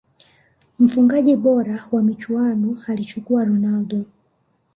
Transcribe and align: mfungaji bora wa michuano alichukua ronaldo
mfungaji 0.79 1.35
bora 1.35 1.83
wa 1.91 2.03
michuano 2.03 2.77
alichukua 2.87 3.45
ronaldo 3.45 4.05